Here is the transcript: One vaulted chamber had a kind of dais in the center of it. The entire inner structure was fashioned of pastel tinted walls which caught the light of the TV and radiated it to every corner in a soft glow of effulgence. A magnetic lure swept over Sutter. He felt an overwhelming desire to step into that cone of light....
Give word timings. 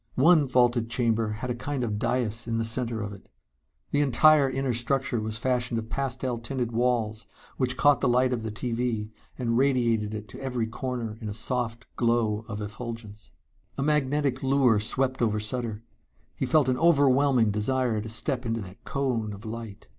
One 0.17 0.47
vaulted 0.47 0.89
chamber 0.89 1.29
had 1.33 1.51
a 1.51 1.53
kind 1.53 1.83
of 1.83 1.99
dais 1.99 2.47
in 2.47 2.57
the 2.57 2.65
center 2.65 3.03
of 3.03 3.13
it. 3.13 3.29
The 3.91 4.01
entire 4.01 4.49
inner 4.49 4.73
structure 4.73 5.21
was 5.21 5.37
fashioned 5.37 5.77
of 5.77 5.89
pastel 5.91 6.39
tinted 6.39 6.71
walls 6.71 7.27
which 7.57 7.77
caught 7.77 8.01
the 8.01 8.07
light 8.09 8.33
of 8.33 8.41
the 8.41 8.51
TV 8.51 9.11
and 9.37 9.59
radiated 9.59 10.15
it 10.15 10.27
to 10.29 10.41
every 10.41 10.65
corner 10.65 11.19
in 11.21 11.29
a 11.29 11.35
soft 11.35 11.85
glow 11.97 12.45
of 12.47 12.61
effulgence. 12.61 13.29
A 13.77 13.83
magnetic 13.83 14.41
lure 14.41 14.79
swept 14.79 15.21
over 15.21 15.39
Sutter. 15.39 15.83
He 16.35 16.47
felt 16.47 16.67
an 16.67 16.79
overwhelming 16.79 17.51
desire 17.51 18.01
to 18.01 18.09
step 18.09 18.43
into 18.43 18.61
that 18.61 18.83
cone 18.83 19.33
of 19.33 19.45
light.... 19.45 19.85